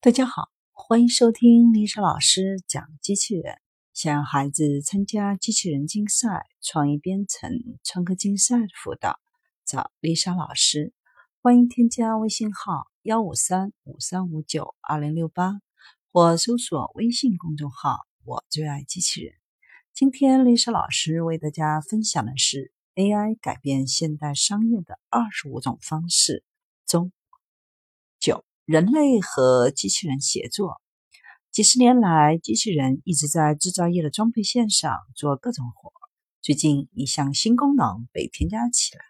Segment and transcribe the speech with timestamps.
[0.00, 3.56] 大家好，欢迎收听丽莎老师讲机器人。
[3.92, 7.50] 想让孩子参加机器人竞赛、创意编程、
[7.82, 9.18] 创客竞赛的辅导，
[9.66, 10.92] 找丽莎老师。
[11.42, 15.60] 欢迎添加微信号幺五三五三五九二零六八，
[16.12, 19.34] 或搜索微信公众号“我最爱机器人”。
[19.92, 26.44] 今天丽莎老师为大家分享的是 AI 改变现代商业的二十五种方式
[26.86, 27.10] 中。
[28.68, 30.78] 人类和机器人协作，
[31.50, 35.90] 几十年来，机器人一直在制造业的装配线上做各种活。
[36.42, 39.00] 最近，一项新功能被添加起来：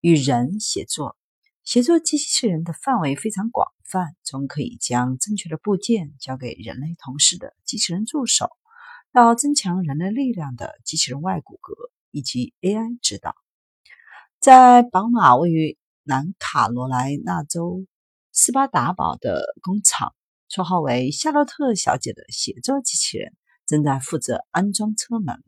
[0.00, 1.16] 与人协作。
[1.64, 8.48] 协作机器人的范围非常广泛，从可以将正确的部件交给人类同事的机器人助手，
[9.12, 13.34] 到增强人类力量的机器人外骨骼以及 AI 指导。
[14.38, 17.84] 在宝马位于南卡罗来纳州。
[18.40, 20.14] 斯巴达堡的工厂，
[20.48, 23.34] 绰号为“夏洛特小姐”的协作机器人
[23.66, 25.42] 正在负责安装车门。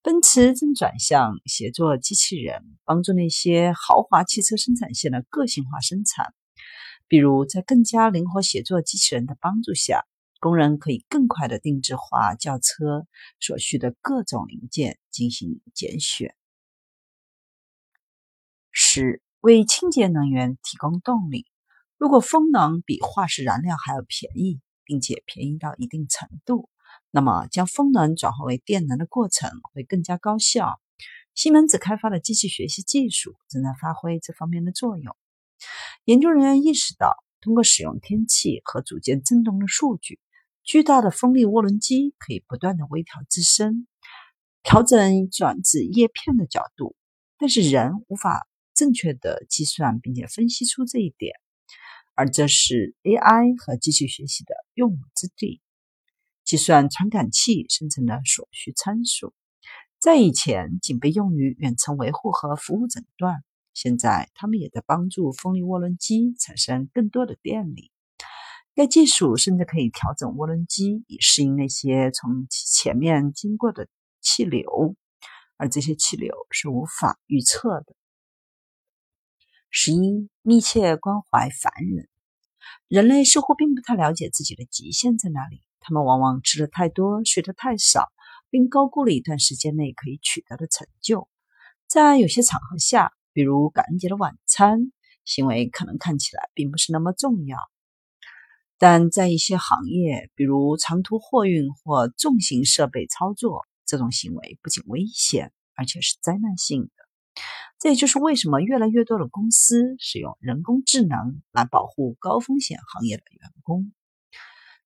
[0.00, 6.34] 奔驰正转向协作机器人，帮助那些豪华汽车生产线的个性化生产。
[7.06, 10.06] 比如，在更加灵活协作机器人的帮助下，
[10.40, 13.06] 工人可以更快的定制化轿车
[13.40, 16.34] 所需的各种零件进行拣选。
[18.70, 21.44] 十、为清洁能源提供动力。
[21.98, 26.68] 如果风能比化石燃料还要便宜，并且便宜到一定程度，
[27.10, 30.80] 那么将风能转化为电能的过程会更加高效。
[31.34, 35.16] 西门子开发的机器学习技术正在发挥这方面的作用。
[36.04, 40.20] 研究人员意识到，通过使用天气和组件振动的数据，
[40.62, 43.86] 巨大的风力涡轮机可以不断的微调自身，
[44.62, 46.94] 调整转至叶片的角度。
[47.38, 51.34] 但是人无法正确的计算并且分析出这一点。
[52.14, 55.60] 而这是 AI 和机器学习的用武之地。
[56.44, 59.32] 计算传感器生成的所需参数，
[59.98, 67.90] 在以前仅被用于远程维护和服务诊断，现在他们也在帮助风力涡轮机产生更多的电力。
[68.74, 73.88] 该技术甚至可以调整涡轮机以适应那些从前面经过的
[74.20, 74.96] 气流，
[75.56, 77.94] 而这些气流是无法预测的。
[79.70, 82.08] 十一，密切关怀凡人。
[82.88, 85.62] 人类似乎并不太了解自己的极限在哪里。
[85.80, 88.10] 他们往往吃的太多，睡得太少，
[88.48, 91.28] 并高估了一段时间内可以取得的成就。
[91.86, 94.92] 在有些场合下，比如感恩节的晚餐，
[95.24, 97.58] 行为可能看起来并不是那么重要。
[98.78, 107.03] 但在一些行业，比如长途货运或重型设备操作，这种行为不仅危险，而且是灾难性的。
[107.78, 113.92] 这也就是为什么越来越多的公司使用人工智能来保护高风险行业的员工。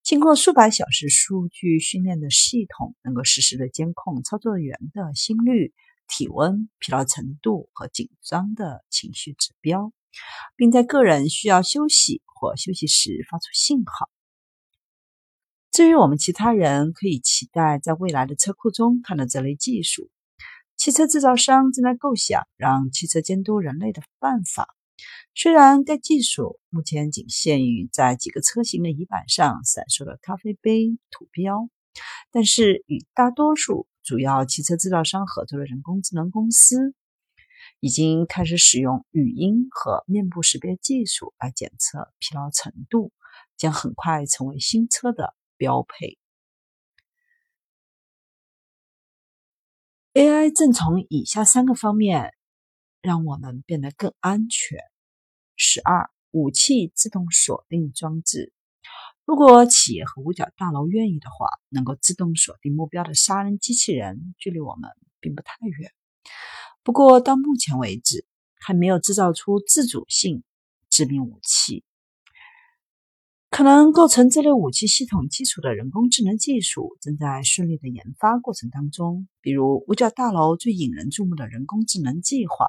[0.03, 5.75] 经过数百小时数据训练的系统，能够实时的监控操作员的心率、
[6.09, 9.93] 体温、疲劳程度和紧张的情绪指标，
[10.57, 14.09] 并在个人需要休息或休息时发出信号。
[15.71, 20.11] 至于我们其他人，可以期待在未来的车库中看到这类技术。
[20.79, 24.77] 汽车制造商正在构想让汽车监督人类的办法。
[25.35, 31.69] 虽然该技术目前仅限于在几个车型的仪板上闪烁的咖啡杯图标，
[32.31, 36.95] 但是与大多数主要汽车制造商合作的人工智能公司
[37.81, 43.11] 已经开始使用语音和面部识别技术来检测疲劳程度，
[43.57, 46.19] 将很快成为新车的标配。
[50.19, 52.35] AI 正从以下三个方面
[53.01, 54.81] 让我们变得更安全。
[55.55, 58.53] 十二，武器自动锁定装置。
[59.25, 64.91] 如果企业和五角大楼愿意的话，能够自动锁定目标的杀人机器人距离我们
[65.21, 65.93] 并不太远。
[66.83, 68.27] 不过到目前为止，
[68.59, 70.43] 还没有制造出自主性
[70.91, 71.85] 致命武器。
[73.51, 79.27] 可能构成这类武器系统基础的人工智能技术正在顺利的研发过程当中。
[79.41, 82.69] 比如，五角大楼最引人注目的人工智能计划，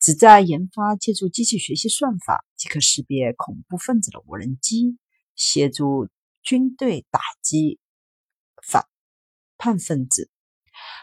[0.00, 4.96] 旨在研发借助机器学习算法即可识别恐怖分子的无人机，
[5.36, 6.08] 协助
[6.42, 7.78] 军队打击
[8.66, 8.86] 反
[9.58, 10.30] 叛分子。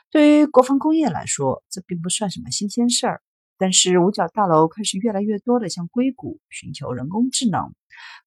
[0.10, 3.22] 对于国防工业来说，这并不算什么新鲜事儿。
[3.58, 7.74] 但是，五角大楼开始越来越多的向硅谷寻求人工智能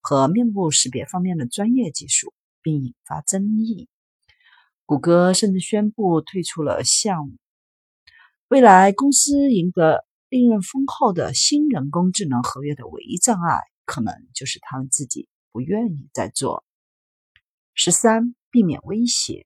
[0.01, 3.87] 和面部识别方面的专业技术，并引发争议。
[4.85, 7.37] 谷歌甚至宣布退出了项目。
[8.47, 16.63] 未来，公司赢得利润丰厚的新人工智能合约的唯一障碍，可能就是他们自己不愿意再做。
[17.75, 19.45] 十三，避免威胁。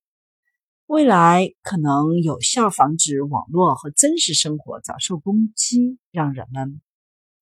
[0.85, 6.81] 未来可能有效防止网络和真实生活遭受攻击，让人们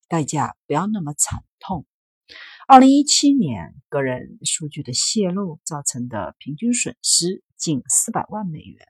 [0.08, 1.86] 代价不要那么惨痛。
[2.68, 8.88] 二零一七年，个人数据的泄露造成的平均损失近四百万美元。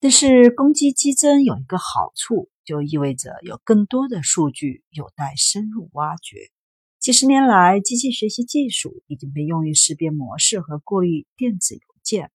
[0.00, 6.52] 但是，攻击激增有一个好处，就意味着有更多的数据有待深入挖掘。
[7.00, 12.30] 几十年来，机器学习技术已经被用于识别模式和过滤电子邮件。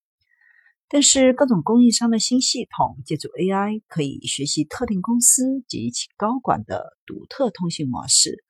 [0.88, 8.43] 但是，各种供应商的新系统借助 AI 可以学习特定公司及其高管的独特通信模式，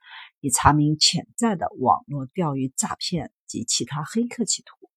[0.44, 4.90] 以查明潜在的网络钓鱼诈骗及其他黑客企图。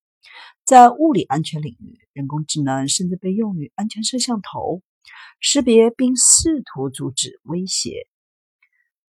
[0.62, 4.82] 在物理安全领域，人工智能甚至被用于安全摄像头
[5.40, 8.06] 识别并试图阻止威胁。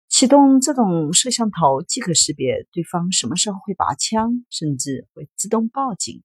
[0.07, 6.23] 启动这种摄像头即可识别对方什么时候会拔枪，甚至会自动报警。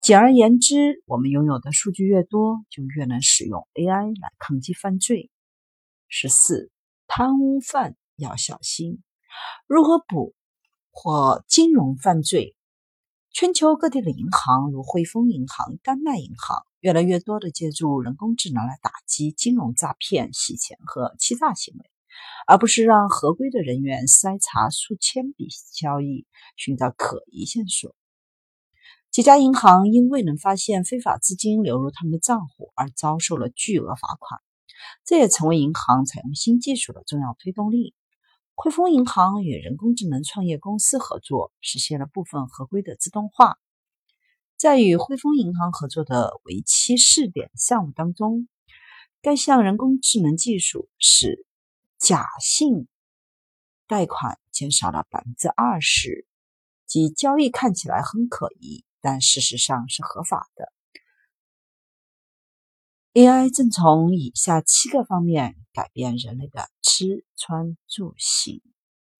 [0.00, 5.30] 简而言之，我们拥有的数据越多，就越能使用 AI 来抗击犯罪。
[6.08, 6.72] 十四，
[7.06, 9.02] 贪污犯要小心。
[9.66, 10.34] 如何捕
[10.90, 12.56] 获金融犯罪？
[13.32, 21.90] 全球各地的银行，如汇丰银行、丹麦银行，越来越多的借助人工智能来打击金融诈骗、洗钱和欺诈行为，
[22.46, 26.26] 而不是让合规的人员筛查数千笔交易，
[26.56, 27.94] 寻找可疑线索。
[29.10, 34.40] 几家银行因未能发现非法资金流入他们的账户而遭受了巨额罚款，
[35.04, 37.94] 这也成为银行采用新技术的重要推动力。
[38.58, 43.58] 汇丰银行与人工智能创业公司合作，实现了部分合规的自动化。
[44.56, 48.48] 在与汇丰银行合作的为期试点项目当中，
[49.20, 51.44] 该项人工智能技术使
[51.98, 52.88] 假性
[53.86, 56.26] 贷款减少了百分之二十，
[56.86, 60.72] 即交易看起来很可疑，但事实上是合法的。
[63.16, 68.60] AI 正从以下七个方面改变人类的吃穿住行。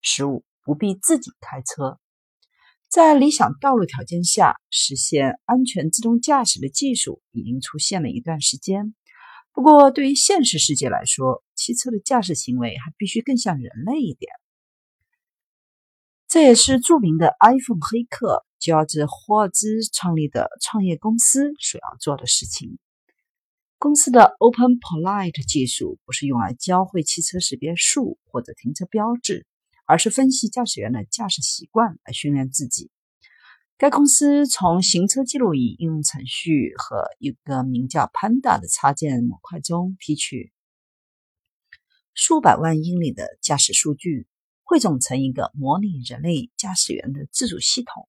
[0.03, 1.99] 十五，不必自己开车。
[2.91, 8.95] 在理想道路条件下，实现安全自动驾驶的技术已经出现了一段时间。
[9.55, 14.31] 不过，对于现实世界来说，汽车的驾驶行为还必须更像人类一点。
[16.29, 22.79] 这也是著名的 iPhone 黑客乔治霍尔兹创立的创业公司所要做的事情。
[23.79, 29.47] 公司的 Open Polite 技术不是用来教会汽车识别树或者停车标志，
[29.85, 32.91] 而是分析驾驶员的驾驶习惯来训练自己。
[33.77, 40.51] 该公司从行车记录仪应用程序和一个名叫 Panda 的插件模块中提取
[42.15, 44.27] 数百万英里的驾驶数据，
[44.63, 48.09] 汇总成一个模拟人类驾驶员的自主系统。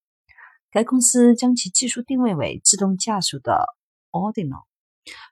[0.71, 3.65] 该公司将其技术定位为自动驾驶的
[4.11, 4.66] Ordinal。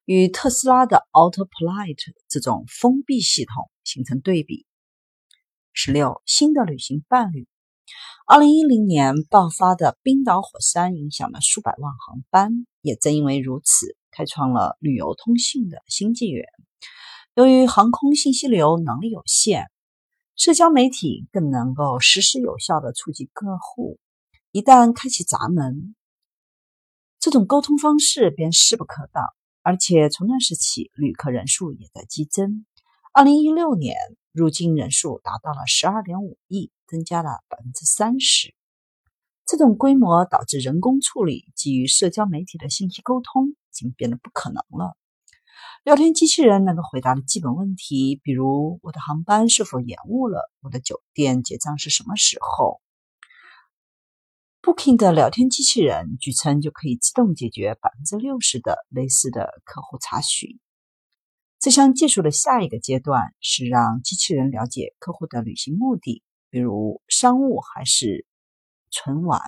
[0.05, 4.65] 与特斯拉的 Autopilot 这种封闭系统形成对比。
[5.73, 7.47] 十六，新的旅行伴侣。
[8.27, 16.47] 二零一零年爆发的冰岛火山影响了数百万航班，也正因为如此，开创了旅游通信的新纪元。
[17.35, 19.69] 由于航空信息流能力有限，
[20.35, 23.99] 社交媒体更能够实时有效的触及客户。
[24.51, 25.95] 一旦开启闸门，
[27.19, 29.23] 这种沟通方式便势不可挡。
[29.65, 32.67] 而且从那时起，旅客人数也在激增。
[33.11, 33.95] 二零一六年
[34.31, 38.53] 入境人数达到了十二点五亿，增加了百分之三十。
[39.43, 44.95] 这种规模导致人工处理基于社交媒体的信息沟通已经变得不可能了。
[45.83, 52.81] 聊天机器人能够回答的基本问题，比如我的航班是否延误了，我的酒店结账是什么时候。
[54.65, 60.59] Booking 的聊天机器人据称就可以自动解决百分之六十的类似的客户查询。
[61.59, 68.25] 这项技术的下一个阶段是让机器人了解客户的旅行目的，比如商务还是
[68.89, 69.39] 纯玩，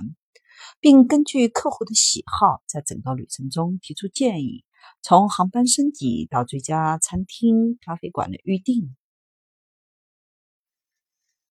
[0.80, 4.66] 并根据客户的喜好，在整个旅程中提出建议，
[5.02, 8.96] 从航班升级到最佳餐厅、咖啡馆的预订，